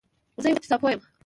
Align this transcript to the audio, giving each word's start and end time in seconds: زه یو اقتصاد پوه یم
زه 0.41 0.47
یو 0.47 0.55
اقتصاد 0.55 0.79
پوه 0.81 0.91
یم 0.93 1.01